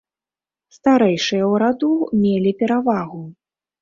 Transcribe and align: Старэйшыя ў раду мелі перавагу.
Старэйшыя 0.77 1.41
ў 1.41 1.53
раду 1.65 1.91
мелі 2.25 2.55
перавагу. 2.63 3.23